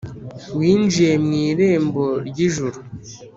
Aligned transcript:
winjiye 0.57 1.13
mu 1.25 1.33
irembo 1.49 2.03
ry'ijuru. 2.27 2.77